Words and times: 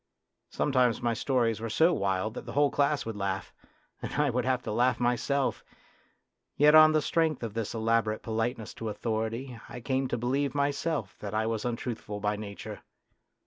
Sometimes 0.49 0.99
my 0.99 1.13
stories 1.13 1.59
were 1.61 1.69
so 1.69 1.93
wild 1.93 2.33
that 2.33 2.47
the 2.47 2.53
whole 2.53 2.71
class 2.71 3.05
would 3.05 3.15
laugh, 3.15 3.53
and 4.01 4.11
I 4.13 4.31
would 4.31 4.45
have 4.45 4.63
to 4.63 4.71
laugh 4.71 4.99
myself; 4.99 5.63
yet 6.57 6.73
on 6.73 6.91
the 6.93 7.03
strength 7.03 7.43
of 7.43 7.53
this 7.53 7.75
elaborate 7.75 8.23
politeness 8.23 8.73
to 8.81 8.89
authority 8.89 9.59
I 9.69 9.79
came 9.79 10.07
to 10.07 10.17
believe 10.17 10.55
myself 10.55 11.15
that 11.19 11.35
I 11.35 11.45
was 11.45 11.65
untruthful 11.65 12.19
by 12.19 12.35
nature. 12.35 12.81